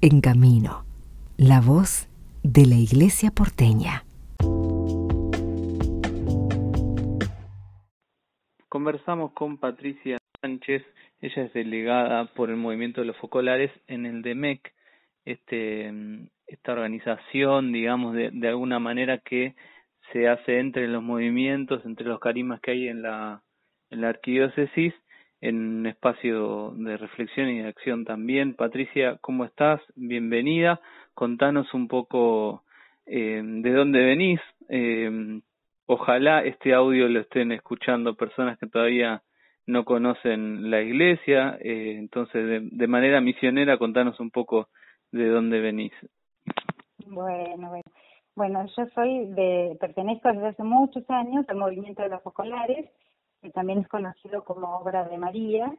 En 0.00 0.20
Camino, 0.20 0.84
la 1.36 1.60
voz 1.60 2.08
de 2.44 2.66
la 2.66 2.76
Iglesia 2.76 3.32
porteña. 3.32 4.04
Conversamos 8.68 9.32
con 9.32 9.58
Patricia 9.58 10.18
Sánchez, 10.40 10.84
ella 11.20 11.42
es 11.42 11.52
delegada 11.52 12.26
por 12.26 12.48
el 12.50 12.54
movimiento 12.54 13.00
de 13.00 13.08
los 13.08 13.16
focolares 13.16 13.72
en 13.88 14.06
el 14.06 14.22
DEMEC, 14.22 14.72
este, 15.24 15.92
esta 16.46 16.72
organización, 16.74 17.72
digamos, 17.72 18.14
de, 18.14 18.48
alguna 18.48 18.78
manera 18.78 19.18
que 19.18 19.56
se 20.12 20.28
hace 20.28 20.60
entre 20.60 20.86
los 20.86 21.02
movimientos, 21.02 21.84
entre 21.84 22.06
los 22.06 22.20
carismas 22.20 22.60
que 22.60 22.70
hay 22.70 22.86
en 22.86 23.02
la 23.02 23.42
arquidiócesis 23.90 24.94
en 25.40 25.78
un 25.80 25.86
espacio 25.86 26.72
de 26.76 26.96
reflexión 26.96 27.48
y 27.48 27.58
de 27.60 27.68
acción 27.68 28.04
también. 28.04 28.54
Patricia, 28.54 29.18
¿cómo 29.20 29.44
estás? 29.44 29.80
Bienvenida. 29.94 30.80
Contanos 31.14 31.72
un 31.74 31.88
poco 31.88 32.64
eh, 33.06 33.40
de 33.42 33.72
dónde 33.72 34.04
venís. 34.04 34.40
Eh, 34.68 35.40
ojalá 35.86 36.42
este 36.42 36.74
audio 36.74 37.08
lo 37.08 37.20
estén 37.20 37.52
escuchando 37.52 38.14
personas 38.14 38.58
que 38.58 38.66
todavía 38.66 39.22
no 39.66 39.84
conocen 39.84 40.70
la 40.70 40.80
iglesia. 40.80 41.58
Eh, 41.60 41.96
entonces, 41.98 42.46
de, 42.46 42.60
de, 42.62 42.86
manera 42.86 43.20
misionera, 43.20 43.78
contanos 43.78 44.18
un 44.20 44.30
poco 44.30 44.68
de 45.12 45.28
dónde 45.28 45.60
venís. 45.60 45.92
Bueno, 47.06 47.68
bueno. 47.68 47.84
Bueno, 48.38 48.64
yo 48.76 48.86
soy 48.94 49.26
de, 49.34 49.76
pertenezco 49.80 50.28
desde 50.28 50.46
hace 50.46 50.62
muchos 50.62 51.02
años 51.10 51.44
al 51.48 51.56
movimiento 51.56 52.02
de 52.02 52.08
los 52.08 52.22
focolares 52.22 52.88
también 53.58 53.80
es 53.80 53.88
conocido 53.88 54.44
como 54.44 54.76
Obra 54.76 55.02
de 55.08 55.18
María, 55.18 55.76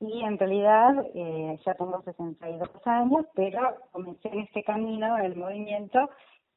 y 0.00 0.22
en 0.22 0.38
realidad 0.38 1.04
eh, 1.14 1.60
ya 1.66 1.74
tengo 1.74 2.00
62 2.02 2.70
años, 2.86 3.26
pero 3.34 3.76
comencé 3.92 4.28
en 4.28 4.38
este 4.38 4.64
camino, 4.64 5.18
el 5.18 5.36
movimiento, 5.36 6.08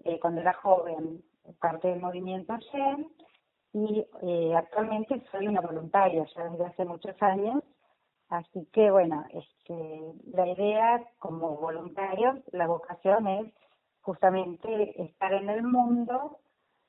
eh, 0.06 0.18
cuando 0.22 0.40
era 0.40 0.54
joven, 0.54 1.22
parte 1.60 1.90
del 1.90 2.00
movimiento 2.00 2.54
ayer, 2.54 3.06
y 3.74 4.08
eh, 4.22 4.56
actualmente 4.56 5.22
soy 5.34 5.50
una 5.50 5.60
voluntaria 5.60 6.26
ya 6.34 6.46
desde 6.46 6.66
hace 6.66 6.86
muchos 6.86 7.22
años, 7.22 7.62
así 8.30 8.66
que 8.72 8.90
bueno, 8.90 9.26
este, 9.32 10.14
la 10.32 10.48
idea 10.48 11.04
como 11.20 11.58
voluntario, 11.58 12.42
la 12.54 12.68
vocación 12.68 13.28
es 13.28 13.54
justamente 14.00 15.04
estar 15.04 15.34
en 15.34 15.50
el 15.50 15.64
mundo 15.64 16.40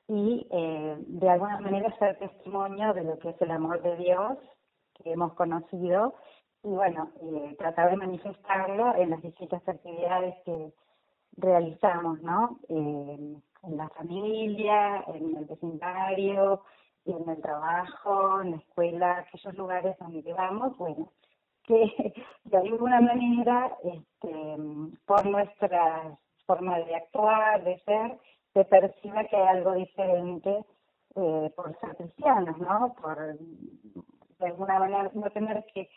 y 0.07 0.47
eh, 0.51 0.97
de 0.99 1.29
alguna 1.29 1.59
manera 1.59 1.97
ser 1.97 2.17
testimonio 2.19 2.93
de 2.93 3.03
lo 3.03 3.17
que 3.19 3.29
es 3.29 3.41
el 3.41 3.51
amor 3.51 3.81
de 3.81 3.95
Dios 3.97 4.37
que 4.93 5.11
hemos 5.11 5.33
conocido 5.33 6.15
y 6.63 6.69
bueno, 6.69 7.11
eh, 7.21 7.55
tratar 7.57 7.91
de 7.91 7.97
manifestarlo 7.97 8.95
en 8.95 9.11
las 9.11 9.21
distintas 9.21 9.67
actividades 9.67 10.35
que 10.45 10.73
realizamos, 11.37 12.21
¿no? 12.21 12.59
En 12.69 13.43
la 13.67 13.89
familia, 13.89 15.03
en 15.07 15.37
el 15.37 15.45
vecindario, 15.45 16.63
en 17.05 17.29
el 17.29 17.41
trabajo, 17.41 18.41
en 18.41 18.51
la 18.51 18.57
escuela, 18.57 19.17
aquellos 19.19 19.53
lugares 19.55 19.97
donde 19.99 20.21
llevamos, 20.21 20.75
bueno, 20.77 21.11
que 21.63 22.13
de 22.43 22.57
alguna 22.57 23.01
manera, 23.01 23.77
este, 23.83 24.57
por 25.05 25.25
nuestra 25.25 26.17
forma 26.45 26.79
de 26.79 26.95
actuar, 26.95 27.63
de 27.63 27.79
ser, 27.79 28.19
se 28.55 28.63
perciba 28.63 29.25
que 29.25 29.35
hay 29.35 29.57
algo 29.57 29.73
diferente 29.73 30.65
eh, 31.15 31.51
por 31.55 31.77
ser 31.79 31.95
cristianos, 31.97 32.57
¿no? 32.57 32.95
Por 33.01 33.37
de 34.39 34.45
alguna 34.45 34.79
manera 34.79 35.11
no 35.13 35.29
tener 35.29 35.65
que 35.73 35.89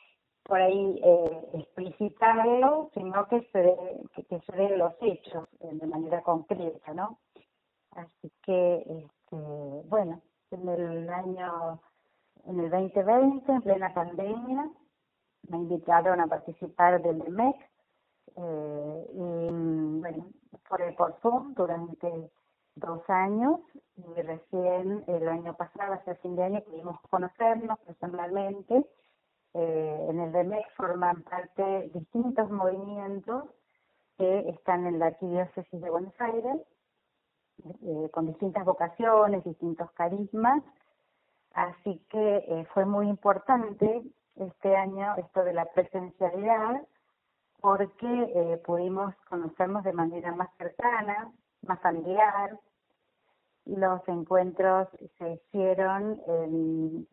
por 0.43 0.61
ahí 0.61 1.01
eh, 1.05 1.49
explicitarlo, 1.55 2.91
sino 2.95 3.29
que 3.29 3.43
se, 3.53 3.77
que, 4.15 4.25
que 4.25 4.41
se 4.41 4.57
den 4.57 4.79
los 4.79 4.93
hechos 5.01 5.49
eh, 5.61 5.71
de 5.73 5.87
manera 5.87 6.23
concreta, 6.23 6.95
¿no? 6.95 7.19
Así 7.93 8.33
que, 8.43 8.77
este, 8.77 9.37
bueno, 9.89 10.21
en 10.51 10.69
el 10.69 11.11
año, 11.11 11.81
en 12.47 12.61
el 12.61 12.71
2020, 12.71 13.53
en 13.53 13.63
plena 13.63 13.95
pandemia, 13.95 14.69
me 15.49 15.59
invitaron 15.59 16.21
a 16.21 16.27
participar 16.27 17.03
del 17.03 17.23
MEC, 17.31 17.57
eh, 18.37 19.07
y 19.13 20.01
bueno, 20.01 20.27
por, 20.69 20.97
por 20.97 21.21
Zoom 21.21 21.55
durante 21.55 22.31
dos 22.79 23.03
años 23.09 23.61
y 23.97 24.23
recién 24.23 25.05
el 25.07 25.29
año 25.29 25.55
pasado, 25.55 25.95
hace 25.95 26.15
fin 26.17 26.37
de 26.37 26.45
año, 26.45 26.61
pudimos 26.63 27.01
conocernos 27.11 27.79
personalmente. 27.81 28.87
Eh, 29.55 30.07
en 30.09 30.21
el 30.21 30.33
DEMEC 30.33 30.71
forman 30.77 31.23
parte 31.23 31.91
distintos 31.95 32.51
movimientos 32.51 33.45
que 34.19 34.49
están 34.51 34.87
en 34.87 34.99
la 34.99 35.07
Arquidiócesis 35.07 35.81
de 35.81 35.91
Buenos 35.91 36.15
Aires, 36.21 36.57
eh, 37.65 38.09
con 38.13 38.27
distintas 38.27 38.65
vocaciones, 38.65 39.45
distintos 39.45 39.91
carismas. 39.93 40.63
Así 41.55 42.01
que 42.11 42.37
eh, 42.37 42.67
fue 42.75 42.85
muy 42.85 43.09
importante 43.09 44.03
este 44.37 44.77
año 44.77 45.15
esto 45.17 45.43
de 45.45 45.55
la 45.55 45.65
presencialidad, 45.67 46.83
porque 47.61 48.07
eh, 48.07 48.63
pudimos 48.65 49.15
conocernos 49.29 49.83
de 49.85 49.93
manera 49.93 50.33
más 50.35 50.49
cercana, 50.57 51.33
más 51.63 51.81
familiar, 51.81 52.59
los 53.69 54.07
encuentros 54.09 54.89
se 55.19 55.33
hicieron 55.33 56.21
en 56.27 57.09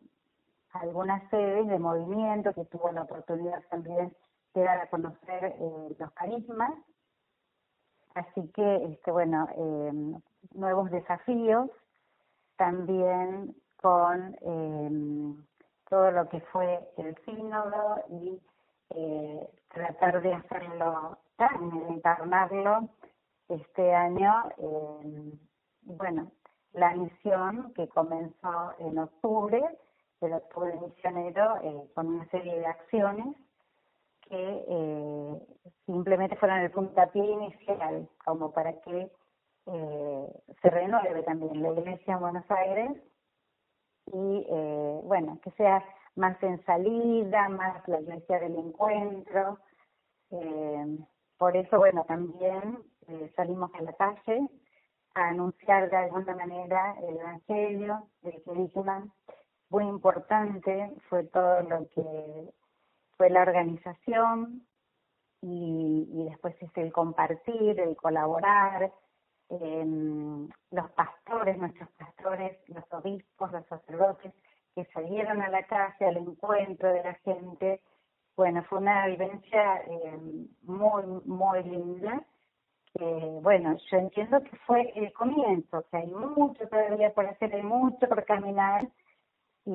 algunas 0.72 1.28
sedes 1.30 1.68
de 1.68 1.78
movimiento 1.78 2.52
que 2.52 2.64
tuvo 2.66 2.90
la 2.92 3.02
oportunidad 3.02 3.62
también 3.70 4.14
de 4.54 4.62
dar 4.62 4.80
a 4.80 4.90
conocer 4.90 5.44
eh, 5.44 5.96
los 5.98 6.10
carismas. 6.12 6.72
Así 8.14 8.48
que, 8.54 8.76
este, 8.84 9.10
bueno, 9.10 9.46
eh, 9.56 9.92
nuevos 10.54 10.90
desafíos 10.90 11.70
también 12.56 13.54
con 13.76 14.36
eh, 14.40 15.34
todo 15.88 16.10
lo 16.10 16.28
que 16.28 16.40
fue 16.40 16.80
el 16.96 17.16
sínodo 17.24 18.02
y 18.10 18.40
eh, 18.90 19.48
tratar 19.72 20.22
de 20.22 20.34
hacerlo, 20.34 21.18
de 21.38 21.94
encarnarlo 21.94 22.88
este 23.48 23.94
año. 23.94 24.32
Eh, 24.58 25.38
bueno, 25.82 26.30
la 26.76 26.94
misión 26.94 27.72
que 27.74 27.88
comenzó 27.88 28.72
en 28.78 28.98
octubre, 28.98 29.62
el 30.20 30.32
octubre 30.32 30.78
misionero, 30.80 31.56
eh, 31.62 31.90
con 31.94 32.06
una 32.06 32.28
serie 32.30 32.58
de 32.58 32.66
acciones 32.66 33.34
que 34.28 34.64
eh, 34.68 35.46
simplemente 35.86 36.36
fueron 36.36 36.58
el 36.58 36.70
puntapié 36.70 37.24
inicial, 37.24 38.08
como 38.24 38.52
para 38.52 38.80
que 38.82 39.10
eh, 39.66 40.26
se 40.62 40.70
renueve 40.70 41.22
también 41.22 41.62
la 41.62 41.70
iglesia 41.72 42.14
en 42.14 42.20
Buenos 42.20 42.50
Aires 42.50 42.92
y, 44.06 44.46
eh, 44.48 45.00
bueno, 45.04 45.38
que 45.42 45.50
sea 45.52 45.82
más 46.14 46.40
en 46.42 46.64
salida, 46.64 47.48
más 47.48 47.86
la 47.88 48.00
iglesia 48.00 48.38
del 48.38 48.56
encuentro. 48.56 49.58
Eh, 50.30 50.98
por 51.38 51.56
eso, 51.56 51.78
bueno, 51.78 52.04
también 52.04 52.78
eh, 53.08 53.32
salimos 53.36 53.70
a 53.74 53.82
la 53.82 53.92
calle 53.94 54.48
anunciar 55.16 55.90
de 55.90 55.96
alguna 55.96 56.34
manera 56.34 56.94
el 57.08 57.16
Evangelio, 57.16 58.08
el 58.22 58.42
currículum. 58.42 59.10
Muy 59.70 59.84
importante 59.84 60.92
fue 61.08 61.24
todo 61.24 61.62
lo 61.62 61.88
que 61.90 62.50
fue 63.16 63.30
la 63.30 63.42
organización 63.42 64.66
y, 65.40 66.08
y 66.12 66.24
después 66.24 66.54
es 66.60 66.70
el 66.76 66.92
compartir, 66.92 67.80
el 67.80 67.96
colaborar, 67.96 68.92
eh, 69.48 69.84
los 70.70 70.90
pastores, 70.92 71.56
nuestros 71.58 71.88
pastores, 71.92 72.58
los 72.68 72.84
obispos, 72.92 73.52
los 73.52 73.66
sacerdotes 73.66 74.32
que 74.74 74.84
salieron 74.86 75.40
a 75.40 75.48
la 75.48 75.62
calle 75.64 76.06
al 76.06 76.16
encuentro 76.18 76.92
de 76.92 77.02
la 77.02 77.14
gente. 77.14 77.80
Bueno, 78.36 78.62
fue 78.64 78.78
una 78.78 79.06
vivencia 79.06 79.80
eh, 79.82 80.18
muy, 80.62 81.04
muy 81.24 81.62
linda 81.62 82.22
eh, 82.98 83.38
bueno, 83.42 83.76
yo 83.90 83.98
entiendo 83.98 84.42
que 84.42 84.56
fue 84.66 84.92
el 84.94 85.12
comienzo, 85.12 85.84
que 85.90 85.96
hay 85.98 86.06
mucho 86.06 86.68
todavía 86.68 87.12
por 87.12 87.26
hacer, 87.26 87.54
hay 87.54 87.62
mucho 87.62 88.08
por 88.08 88.24
caminar 88.24 88.88
y, 89.64 89.70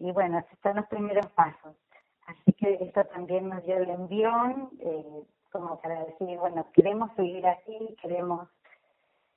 y 0.00 0.12
bueno, 0.12 0.38
están 0.52 0.76
los 0.76 0.86
primeros 0.86 1.26
pasos. 1.32 1.76
Así 2.26 2.52
que 2.52 2.74
esto 2.80 3.04
también 3.06 3.48
nos 3.48 3.64
dio 3.64 3.76
el 3.76 3.90
envión, 3.90 4.70
eh, 4.80 5.22
como 5.50 5.80
para 5.80 6.04
decir, 6.04 6.38
bueno, 6.38 6.66
queremos 6.72 7.10
seguir 7.16 7.46
así, 7.46 7.96
queremos 8.00 8.48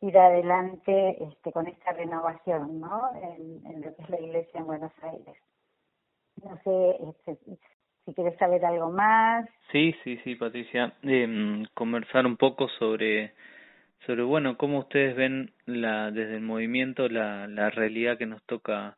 ir 0.01 0.17
adelante 0.17 1.23
este, 1.23 1.51
con 1.51 1.67
esta 1.67 1.93
renovación, 1.93 2.79
¿no? 2.79 3.09
En, 3.15 3.65
en 3.65 3.81
lo 3.81 3.95
que 3.95 4.01
es 4.03 4.09
la 4.09 4.19
iglesia 4.19 4.59
en 4.59 4.65
Buenos 4.65 4.91
Aires. 5.01 5.37
No 6.43 6.57
sé, 6.63 6.97
este, 7.09 7.37
si 8.05 8.13
quieres 8.13 8.37
saber 8.37 8.63
algo 8.65 8.91
más. 8.91 9.47
Sí, 9.71 9.95
sí, 10.03 10.17
sí, 10.23 10.35
Patricia. 10.35 10.93
Eh, 11.03 11.63
conversar 11.73 12.25
un 12.25 12.37
poco 12.37 12.67
sobre, 12.79 13.33
sobre, 14.05 14.23
bueno, 14.23 14.57
cómo 14.57 14.79
ustedes 14.79 15.15
ven 15.15 15.53
la, 15.65 16.11
desde 16.11 16.35
el 16.35 16.41
movimiento 16.41 17.07
la, 17.07 17.47
la 17.47 17.69
realidad 17.69 18.17
que 18.17 18.25
nos 18.25 18.43
toca 18.43 18.97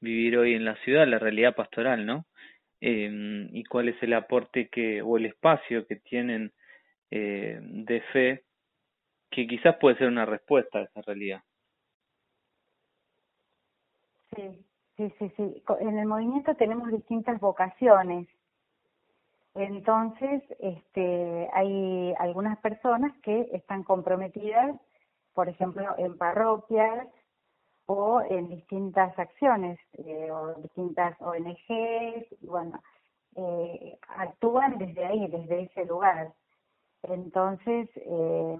vivir 0.00 0.36
hoy 0.38 0.54
en 0.54 0.64
la 0.64 0.76
ciudad, 0.76 1.06
la 1.06 1.18
realidad 1.18 1.54
pastoral, 1.54 2.06
¿no? 2.06 2.26
Eh, 2.80 3.48
y 3.52 3.64
cuál 3.64 3.88
es 3.88 4.02
el 4.02 4.12
aporte 4.12 4.68
que, 4.68 5.00
o 5.02 5.16
el 5.16 5.26
espacio 5.26 5.86
que 5.86 5.96
tienen 5.96 6.52
eh, 7.10 7.58
de 7.60 8.00
fe 8.12 8.42
que 9.30 9.46
quizás 9.46 9.76
puede 9.76 9.96
ser 9.96 10.08
una 10.08 10.26
respuesta 10.26 10.78
a 10.78 10.82
esa 10.82 11.02
realidad. 11.02 11.42
Sí, 14.34 14.64
sí, 14.96 15.12
sí, 15.18 15.32
sí. 15.36 15.62
En 15.80 15.98
el 15.98 16.06
movimiento 16.06 16.54
tenemos 16.56 16.90
distintas 16.90 17.40
vocaciones. 17.40 18.28
Entonces, 19.56 20.42
este, 20.58 21.48
hay 21.52 22.14
algunas 22.18 22.58
personas 22.58 23.16
que 23.22 23.48
están 23.52 23.84
comprometidas, 23.84 24.76
por 25.34 25.48
ejemplo, 25.48 25.94
en 25.98 26.16
parroquias 26.18 27.08
o 27.86 28.20
en 28.22 28.48
distintas 28.48 29.18
acciones 29.18 29.78
eh, 29.94 30.30
o 30.30 30.54
distintas 30.60 31.20
ONGs, 31.20 32.26
y 32.40 32.46
bueno, 32.46 32.80
eh, 33.36 33.98
actúan 34.08 34.78
desde 34.78 35.06
ahí, 35.06 35.26
desde 35.28 35.62
ese 35.62 35.84
lugar. 35.86 36.32
Entonces, 37.02 37.88
eh, 37.96 38.58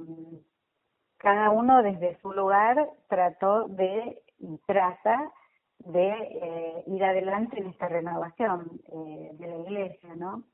cada 1.19 1.51
uno 1.51 1.83
desde 1.83 2.19
su 2.21 2.33
lugar 2.33 2.89
trató 3.09 3.69
de 3.69 4.23
y 4.39 4.59
trata 4.67 5.33
de 5.79 6.09
eh, 6.09 6.85
ir 6.87 7.05
adelante 7.05 7.59
en 7.59 7.69
esta 7.69 7.89
renovación 7.89 8.81
eh, 8.93 9.31
de 9.35 9.47
la 9.47 9.57
iglesia, 9.57 10.15
¿no? 10.17 10.45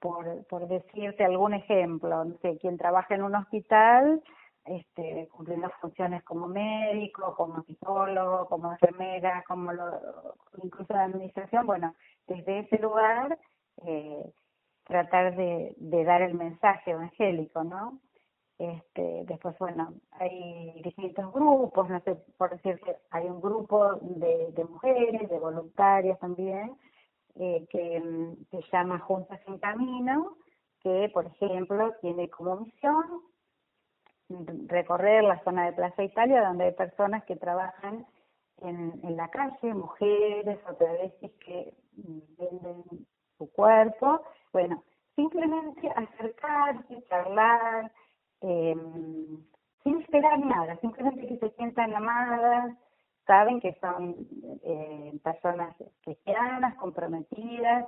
Por, 0.00 0.46
por 0.46 0.66
decirte 0.66 1.24
algún 1.24 1.54
ejemplo, 1.54 2.24
no 2.24 2.36
quien 2.58 2.78
trabaja 2.78 3.14
en 3.14 3.22
un 3.22 3.34
hospital, 3.34 4.22
este, 4.64 5.28
cumpliendo 5.32 5.70
funciones 5.80 6.22
como 6.24 6.46
médico, 6.46 7.34
como 7.36 7.62
psicólogo, 7.64 8.46
como 8.48 8.72
enfermera, 8.72 9.44
como 9.46 9.72
lo, 9.72 9.84
incluso 10.62 10.92
la 10.94 11.04
administración, 11.04 11.66
bueno, 11.66 11.94
desde 12.26 12.60
ese 12.60 12.78
lugar 12.78 13.38
eh, 13.84 14.32
tratar 14.84 15.36
de, 15.36 15.74
de 15.76 16.04
dar 16.04 16.22
el 16.22 16.34
mensaje 16.34 16.92
evangélico, 16.92 17.64
¿no? 17.64 18.00
Este, 18.58 19.24
después, 19.24 19.56
bueno, 19.58 19.94
hay 20.12 20.82
distintos 20.82 21.32
grupos, 21.32 21.88
no 21.88 21.98
sé, 22.00 22.14
por 22.36 22.50
decir 22.50 22.78
que 22.80 22.94
hay 23.10 23.26
un 23.26 23.40
grupo 23.40 23.94
de, 24.02 24.52
de 24.52 24.64
mujeres, 24.64 25.30
de 25.30 25.38
voluntarias 25.38 26.18
también, 26.18 26.76
eh, 27.40 27.66
que 27.70 28.02
se 28.50 28.60
llama 28.70 28.98
Juntas 28.98 29.40
en 29.46 29.58
Camino, 29.58 30.36
que, 30.82 31.10
por 31.12 31.26
ejemplo, 31.26 31.94
tiene 32.00 32.28
como 32.28 32.56
misión 32.56 33.22
recorrer 34.66 35.24
la 35.24 35.42
zona 35.42 35.64
de 35.66 35.72
Plaza 35.72 36.02
Italia, 36.02 36.44
donde 36.46 36.64
hay 36.66 36.72
personas 36.72 37.24
que 37.24 37.36
trabajan 37.36 38.06
en, 38.58 39.00
en 39.02 39.16
la 39.16 39.28
calle, 39.28 39.74
mujeres 39.74 40.58
o 40.68 40.74
travestis 40.74 41.32
que 41.44 41.74
venden 42.38 43.06
su 43.38 43.50
cuerpo. 43.52 44.20
Bueno, 44.52 44.84
simplemente 45.16 45.88
acercarse, 45.96 47.02
charlar, 47.08 47.90
eh, 48.42 48.76
sin 49.82 50.00
esperar 50.02 50.38
nada, 50.40 50.76
simplemente 50.76 51.26
que 51.26 51.38
se 51.38 51.50
sientan 51.56 51.94
amadas, 51.94 52.76
saben 53.26 53.60
que 53.60 53.72
son 53.80 54.14
eh, 54.62 55.12
personas 55.22 55.76
cristianas, 56.02 56.74
comprometidas, 56.76 57.86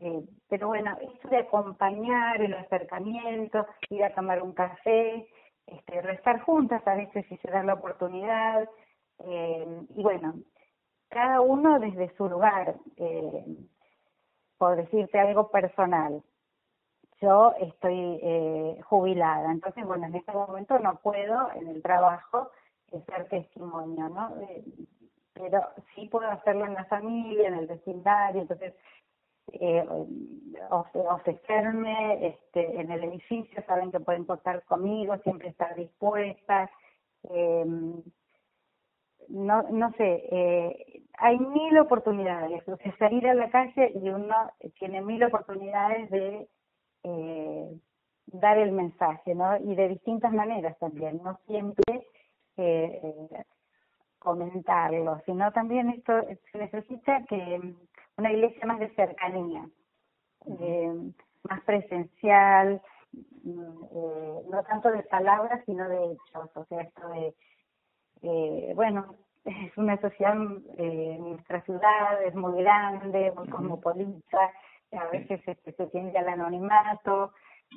eh, 0.00 0.22
pero 0.48 0.68
bueno, 0.68 0.96
esto 1.00 1.28
de 1.28 1.38
acompañar 1.38 2.40
el 2.40 2.54
acercamiento, 2.54 3.66
ir 3.90 4.04
a 4.04 4.14
tomar 4.14 4.42
un 4.42 4.52
café, 4.52 5.28
este, 5.66 6.00
rezar 6.02 6.40
juntas 6.40 6.86
a 6.86 6.94
veces 6.94 7.26
si 7.28 7.36
se 7.38 7.50
da 7.50 7.62
la 7.62 7.74
oportunidad, 7.74 8.68
eh, 9.24 9.86
y 9.94 10.02
bueno, 10.02 10.34
cada 11.08 11.40
uno 11.40 11.78
desde 11.78 12.14
su 12.16 12.28
lugar, 12.28 12.76
eh, 12.96 13.44
por 14.58 14.76
decirte 14.76 15.18
algo 15.18 15.50
personal, 15.50 16.22
yo 17.20 17.52
estoy 17.60 18.18
eh, 18.22 18.80
jubilada, 18.84 19.52
entonces 19.52 19.84
bueno, 19.84 20.06
en 20.06 20.14
este 20.14 20.32
momento 20.32 20.78
no 20.78 20.96
puedo 20.96 21.52
en 21.52 21.68
el 21.68 21.82
trabajo 21.82 22.50
ser 22.90 23.28
testimonio, 23.28 24.08
¿no? 24.08 24.34
Pero 25.40 25.66
sí 25.94 26.06
puedo 26.08 26.28
hacerlo 26.28 26.66
en 26.66 26.74
la 26.74 26.84
familia, 26.84 27.48
en 27.48 27.54
el 27.54 27.66
vecindario, 27.66 28.42
entonces 28.42 28.74
eh, 29.52 29.86
ofrecerme 30.70 32.26
este, 32.26 32.80
en 32.80 32.90
el 32.90 33.04
edificio, 33.04 33.62
saben 33.66 33.90
que 33.90 34.00
pueden 34.00 34.24
contar 34.24 34.62
conmigo, 34.64 35.16
siempre 35.18 35.48
estar 35.48 35.74
dispuesta. 35.74 36.70
Eh, 37.30 37.64
no, 39.28 39.62
no 39.62 39.92
sé, 39.92 40.24
eh, 40.30 41.02
hay 41.18 41.38
mil 41.38 41.78
oportunidades, 41.78 42.66
o 42.68 42.76
salir 42.98 43.28
a 43.28 43.34
la 43.34 43.50
calle 43.50 43.92
y 43.94 44.08
uno 44.08 44.34
tiene 44.78 45.02
mil 45.02 45.22
oportunidades 45.22 46.10
de 46.10 46.48
eh, 47.04 47.80
dar 48.26 48.58
el 48.58 48.72
mensaje, 48.72 49.34
¿no? 49.34 49.56
Y 49.58 49.74
de 49.74 49.88
distintas 49.88 50.32
maneras 50.32 50.78
también, 50.78 51.20
no 51.22 51.38
siempre 51.46 52.06
eh, 52.56 53.00
eh, 53.02 53.44
comentarlo, 54.20 55.20
sino 55.26 55.50
también 55.52 55.90
esto 55.90 56.12
se 56.52 56.58
necesita 56.58 57.24
que 57.24 57.74
una 58.16 58.32
iglesia 58.32 58.66
más 58.66 58.78
de 58.78 58.94
cercanía, 58.94 59.68
eh, 60.60 61.12
más 61.42 61.60
presencial, 61.62 62.80
mm, 63.42 63.84
eh, 63.92 64.42
no 64.50 64.62
tanto 64.68 64.90
de 64.92 65.02
palabras, 65.04 65.62
sino 65.66 65.88
de 65.88 66.12
hechos, 66.12 66.50
o 66.54 66.64
sea, 66.66 66.82
esto 66.82 67.08
de, 67.08 67.34
eh, 68.22 68.72
bueno, 68.74 69.16
es 69.44 69.76
una 69.76 70.00
sociedad, 70.00 70.36
eh, 70.78 71.16
nuestra 71.18 71.62
ciudad 71.62 72.22
es 72.24 72.34
muy 72.34 72.62
grande, 72.62 73.32
muy 73.32 73.48
cosmopolita, 73.48 74.52
a 74.92 75.04
veces 75.06 75.40
este, 75.46 75.72
se 75.72 75.86
tiende 75.88 76.18
al 76.18 76.28
anonimato. 76.28 77.32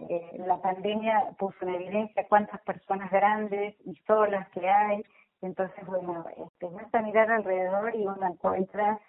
Eh, 0.10 0.38
la 0.48 0.60
pandemia 0.60 1.36
puso 1.38 1.56
en 1.62 1.76
evidencia 1.76 2.28
cuántas 2.28 2.60
personas 2.62 3.12
grandes 3.12 3.76
y 3.86 3.96
solas 4.08 4.50
que 4.50 4.68
hay. 4.68 5.04
Entonces, 5.44 5.86
bueno, 5.86 6.26
este, 6.38 6.68
basta 6.74 7.02
mirar 7.02 7.30
alrededor 7.30 7.94
y 7.96 8.08
uno 8.08 8.26
encuentra 8.26 9.00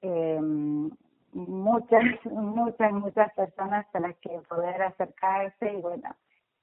eh, 0.00 0.40
muchas, 1.32 2.02
muchas, 2.24 2.92
muchas 2.92 3.32
personas 3.34 3.86
a 3.94 4.00
las 4.00 4.16
que 4.16 4.30
poder 4.48 4.82
acercarse 4.82 5.72
y, 5.72 5.80
bueno, 5.80 6.16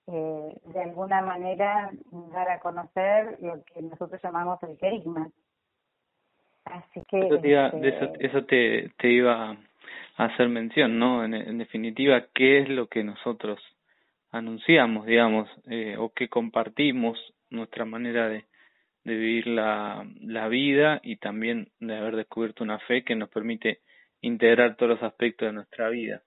eh, 0.08 0.60
de 0.66 0.82
alguna 0.82 1.22
manera 1.22 1.92
dar 2.34 2.50
a 2.50 2.60
conocer 2.60 3.38
lo 3.40 3.64
que 3.66 3.82
nosotros 3.84 4.20
llamamos 4.24 4.62
el 4.64 4.78
querigma. 4.78 5.30
Así 6.66 7.02
que... 7.08 7.20
Eso 7.20 7.40
te 7.40 7.50
iba, 7.50 7.68
eso, 7.68 8.06
este, 8.06 8.26
eso 8.26 8.46
te, 8.46 8.90
te 8.98 9.10
iba 9.12 9.56
hacer 10.18 10.50
mención, 10.50 10.98
¿no? 10.98 11.24
En, 11.24 11.36
en, 11.36 11.60
definitiva, 11.60 12.26
¿qué 12.34 12.60
es 12.60 12.70
lo 12.70 12.88
que 12.88 13.04
nosotros 13.04 13.60
anunciamos, 14.32 15.06
digamos, 15.06 15.48
eh, 15.70 15.96
o 15.98 16.10
que 16.10 16.28
compartimos 16.28 17.18
nuestra 17.52 17.86
manera 17.86 18.28
de, 18.28 18.44
de 19.08 19.16
vivir 19.16 19.48
la, 19.48 20.06
la 20.20 20.50
vida 20.50 21.00
y 21.02 21.16
también 21.16 21.70
de 21.80 21.96
haber 21.96 22.18
descubierto 22.18 22.66
una 22.66 22.78
fe 22.80 23.06
que 23.06 23.16
nos 23.16 23.30
permite 23.30 23.80
integrar 24.20 24.76
todos 24.76 24.90
los 24.90 25.04
aspectos 25.04 25.48
de 25.48 25.54
nuestra 25.54 25.88
vida. 25.88 26.24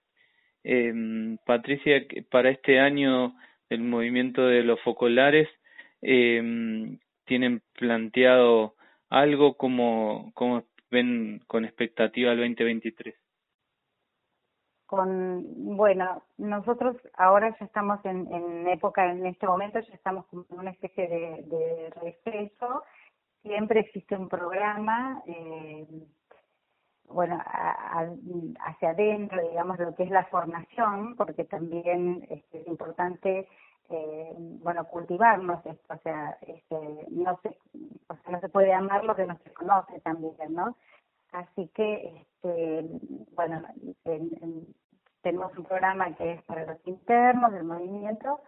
Eh, 0.64 1.36
Patricia, 1.44 2.02
para 2.30 2.48
este 2.48 2.80
año 2.80 3.34
del 3.68 3.82
movimiento 3.82 4.46
de 4.46 4.62
los 4.62 4.80
focolares, 4.80 5.46
eh, 6.00 6.96
¿tienen 7.26 7.60
planteado 7.74 8.76
algo 9.10 9.58
como, 9.58 10.32
como 10.34 10.64
ven 10.90 11.42
con 11.46 11.66
expectativa 11.66 12.30
al 12.30 12.38
2023? 12.38 13.14
Con, 14.90 15.76
bueno, 15.76 16.20
nosotros 16.36 16.96
ahora 17.16 17.56
ya 17.60 17.64
estamos 17.64 18.04
en, 18.04 18.26
en 18.34 18.66
época, 18.66 19.08
en 19.08 19.24
este 19.24 19.46
momento 19.46 19.78
ya 19.78 19.94
estamos 19.94 20.26
con 20.26 20.44
una 20.50 20.72
especie 20.72 21.06
de, 21.06 21.42
de 21.44 21.90
receso, 22.02 22.82
siempre 23.42 23.78
existe 23.78 24.16
un 24.16 24.28
programa, 24.28 25.22
eh, 25.26 25.86
bueno, 27.04 27.38
a, 27.40 28.00
a, 28.00 28.08
hacia 28.66 28.90
adentro, 28.90 29.40
digamos, 29.48 29.78
lo 29.78 29.94
que 29.94 30.02
es 30.02 30.10
la 30.10 30.24
formación, 30.24 31.14
porque 31.14 31.44
también 31.44 32.26
este, 32.28 32.62
es 32.62 32.66
importante, 32.66 33.46
eh, 33.90 34.32
bueno, 34.36 34.86
cultivarnos 34.86 35.64
esto, 35.66 35.94
o 35.94 35.98
sea, 35.98 36.36
este, 36.42 37.06
no 37.10 37.38
se, 37.44 37.56
o 38.08 38.16
sea, 38.16 38.32
no 38.32 38.40
se 38.40 38.48
puede 38.48 38.72
amar 38.72 39.04
lo 39.04 39.14
que 39.14 39.24
no 39.24 39.38
se 39.44 39.52
conoce 39.52 40.00
también, 40.00 40.34
¿no? 40.50 40.74
Así 41.32 41.68
que, 41.74 42.22
este, 42.22 42.84
bueno, 43.32 43.62
tenemos 45.22 45.56
un 45.56 45.64
programa 45.64 46.14
que 46.16 46.32
es 46.32 46.42
para 46.42 46.66
los 46.66 46.78
internos 46.86 47.52
del 47.52 47.64
movimiento 47.64 48.40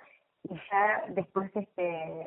y 0.45 0.55
ya 0.71 1.05
después, 1.11 1.51
este, 1.55 2.27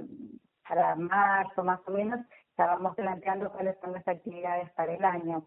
para 0.67 0.95
marzo 0.95 1.63
más 1.63 1.81
o 1.87 1.91
menos, 1.91 2.19
vamos 2.57 2.95
planteando 2.95 3.51
cuáles 3.51 3.77
son 3.81 3.93
las 3.93 4.07
actividades 4.07 4.71
para 4.71 4.93
el 4.93 5.03
año. 5.03 5.45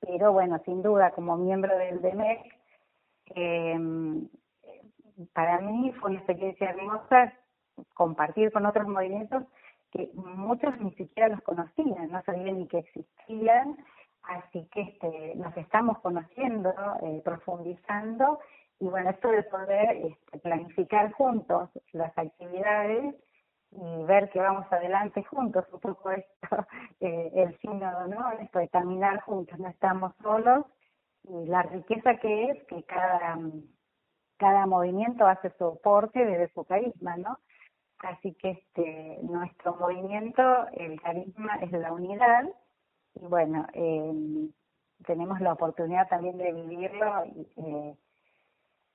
Pero 0.00 0.32
bueno, 0.32 0.60
sin 0.64 0.82
duda, 0.82 1.10
como 1.10 1.36
miembro 1.36 1.76
del 1.76 2.00
DEMEC, 2.00 2.40
eh, 3.34 3.78
para 5.34 5.60
mí 5.60 5.92
fue 6.00 6.10
una 6.10 6.20
experiencia 6.20 6.70
hermosa 6.70 7.34
compartir 7.94 8.50
con 8.52 8.64
otros 8.66 8.88
movimientos 8.88 9.44
que 9.90 10.10
muchos 10.14 10.78
ni 10.80 10.92
siquiera 10.94 11.28
los 11.28 11.42
conocían, 11.42 12.10
no 12.10 12.22
sabían 12.22 12.58
ni 12.58 12.66
que 12.68 12.78
existían 12.78 13.76
Así 14.30 14.64
que 14.70 14.82
este, 14.82 15.34
nos 15.34 15.56
estamos 15.56 15.98
conociendo, 15.98 16.72
eh, 17.02 17.20
profundizando 17.24 18.38
y 18.78 18.84
bueno, 18.84 19.10
esto 19.10 19.28
de 19.28 19.42
poder 19.42 19.90
este, 19.90 20.38
planificar 20.38 21.10
juntos 21.12 21.68
las 21.92 22.16
actividades 22.16 23.16
y 23.72 24.04
ver 24.04 24.30
que 24.30 24.38
vamos 24.38 24.72
adelante 24.72 25.24
juntos, 25.24 25.64
un 25.72 25.80
poco 25.80 26.10
esto, 26.12 26.66
eh, 27.00 27.32
el 27.34 27.58
sínodo, 27.58 28.06
¿no? 28.06 28.30
Esto 28.40 28.60
de 28.60 28.68
caminar 28.68 29.20
juntos, 29.22 29.58
no 29.58 29.68
estamos 29.68 30.14
solos, 30.22 30.64
y 31.24 31.46
la 31.46 31.62
riqueza 31.62 32.16
que 32.16 32.50
es 32.50 32.62
que 32.64 32.84
cada, 32.84 33.36
cada 34.36 34.66
movimiento 34.66 35.26
hace 35.26 35.50
su 35.58 35.66
aporte 35.66 36.24
desde 36.24 36.52
su 36.54 36.64
carisma, 36.64 37.16
¿no? 37.16 37.36
Así 37.98 38.32
que 38.34 38.50
este 38.50 39.18
nuestro 39.22 39.74
movimiento, 39.74 40.42
el 40.72 41.00
carisma 41.00 41.56
es 41.56 41.72
la 41.72 41.92
unidad, 41.92 42.44
y 43.14 43.26
bueno, 43.26 43.66
eh, 43.74 44.48
tenemos 45.06 45.40
la 45.40 45.52
oportunidad 45.52 46.08
también 46.08 46.38
de 46.38 46.52
vivirlo 46.52 47.24
eh, 47.24 47.94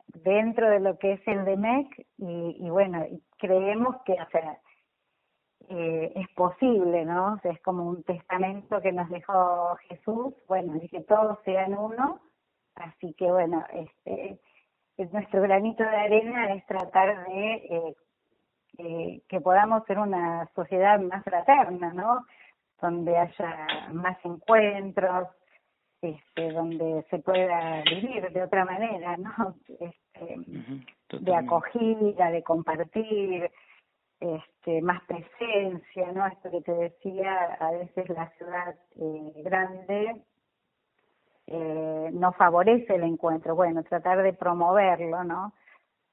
dentro 0.07 0.69
de 0.69 0.79
lo 0.79 0.97
que 0.97 1.13
es 1.13 1.27
el 1.27 1.45
DEMEC 1.45 2.07
y, 2.17 2.57
y 2.59 2.69
bueno, 2.69 3.05
creemos 3.37 3.97
que 4.05 4.13
o 4.13 4.29
sea, 4.31 4.59
eh, 5.69 6.13
es 6.15 6.27
posible, 6.35 7.05
¿no? 7.05 7.39
Es 7.43 7.59
como 7.61 7.83
un 7.89 8.03
testamento 8.03 8.81
que 8.81 8.91
nos 8.91 9.09
dejó 9.09 9.75
Jesús, 9.87 10.33
bueno, 10.47 10.79
que 10.91 11.01
todos 11.01 11.39
sean 11.43 11.73
uno, 11.77 12.21
así 12.75 13.13
que 13.13 13.25
bueno, 13.31 13.65
este 13.73 14.39
nuestro 15.11 15.41
granito 15.41 15.83
de 15.83 15.95
arena 15.95 16.53
es 16.53 16.65
tratar 16.67 17.27
de 17.27 17.53
eh, 17.53 17.95
eh, 18.77 19.21
que 19.27 19.41
podamos 19.41 19.83
ser 19.85 19.99
una 19.99 20.49
sociedad 20.55 20.99
más 20.99 21.23
fraterna, 21.23 21.93
¿no? 21.93 22.25
Donde 22.81 23.17
haya 23.17 23.67
más 23.93 24.17
encuentros, 24.23 25.29
este, 26.01 26.51
donde 26.51 27.05
se 27.09 27.19
pueda 27.19 27.81
vivir 27.83 28.29
de 28.31 28.43
otra 28.43 28.65
manera, 28.65 29.17
¿no? 29.17 29.55
Este, 29.79 31.19
de 31.19 31.35
acogida, 31.35 32.31
de 32.31 32.41
compartir, 32.41 33.51
este, 34.19 34.81
más 34.81 35.03
presencia, 35.03 36.11
¿no? 36.13 36.25
Esto 36.27 36.49
que 36.51 36.61
te 36.61 36.73
decía, 36.73 37.57
a 37.59 37.71
veces 37.71 38.09
la 38.09 38.29
ciudad 38.37 38.75
eh, 38.97 39.33
grande 39.43 40.21
eh, 41.47 42.09
no 42.13 42.31
favorece 42.33 42.95
el 42.95 43.03
encuentro. 43.03 43.55
Bueno, 43.55 43.83
tratar 43.83 44.23
de 44.23 44.33
promoverlo, 44.33 45.23
¿no? 45.23 45.53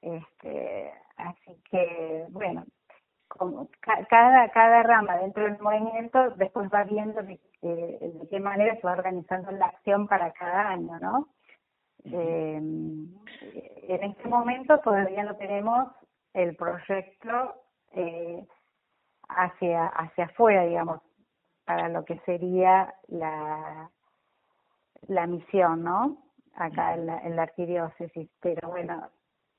Este, 0.01 0.91
así 1.17 1.57
que, 1.71 2.25
bueno, 2.29 2.65
como 3.37 3.67
cada, 4.09 4.49
cada 4.49 4.83
rama 4.83 5.17
dentro 5.17 5.43
del 5.43 5.59
movimiento 5.59 6.31
después 6.31 6.69
va 6.73 6.83
viendo 6.83 7.21
de, 7.23 7.39
de 7.61 8.27
qué 8.29 8.39
manera 8.39 8.75
se 8.75 8.81
va 8.81 8.93
organizando 8.93 9.51
la 9.51 9.67
acción 9.67 10.07
para 10.07 10.31
cada 10.33 10.69
año, 10.69 10.99
¿no? 10.99 11.27
Eh, 12.05 12.57
en 12.57 14.03
este 14.03 14.27
momento 14.27 14.77
todavía 14.79 15.23
no 15.23 15.35
tenemos 15.37 15.87
el 16.33 16.55
proyecto 16.55 17.55
eh, 17.93 18.45
hacia 19.29 19.87
hacia 19.87 20.25
afuera, 20.25 20.65
digamos, 20.65 21.01
para 21.65 21.89
lo 21.89 22.03
que 22.05 22.19
sería 22.25 22.93
la 23.07 23.89
la 25.07 25.27
misión, 25.27 25.83
¿no? 25.83 26.17
Acá 26.55 26.93
en 26.93 27.07
la, 27.07 27.19
en 27.19 27.35
la 27.35 27.43
arquidiócesis, 27.43 28.29
pero 28.39 28.69
bueno, 28.69 29.09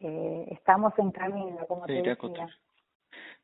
eh, 0.01 0.47
estamos 0.51 0.93
en 0.99 1.11
camino, 1.11 1.67
como 1.67 1.87
te 1.87 1.95
decía. 1.95 2.49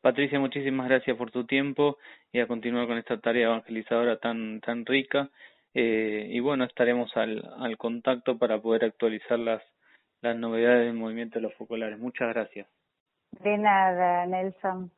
Patricia, 0.01 0.41
muchísimas 0.41 0.89
gracias 0.89 1.17
por 1.17 1.31
tu 1.31 1.45
tiempo 1.45 1.99
y 2.33 2.41
a 2.41 2.47
continuar 2.47 2.87
con 2.87 2.99
esta 2.99 3.19
tarea 3.21 3.49
evangelizadora 3.49 4.19
tan 4.19 4.61
tan 4.61 4.87
rica. 4.87 5.31
Eh, 5.75 6.29
y 6.31 6.41
bueno, 6.41 6.65
estaremos 6.65 7.17
al, 7.17 7.49
al 7.59 7.77
contacto 7.77 8.39
para 8.39 8.61
poder 8.61 8.85
actualizar 8.85 9.39
las, 9.39 9.63
las 10.21 10.37
novedades 10.37 10.87
del 10.87 10.95
movimiento 10.95 11.39
de 11.39 11.43
los 11.43 11.55
focolares. 11.55 11.99
Muchas 11.99 12.29
gracias. 12.31 12.67
De 13.43 13.57
nada, 13.57 14.27
Nelson. 14.27 14.91